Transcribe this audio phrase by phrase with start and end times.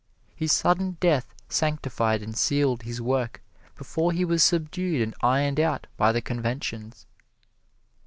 [0.35, 3.43] His sudden death sanctified and sealed his work
[3.75, 7.05] before he was subdued and ironed out by the conventions.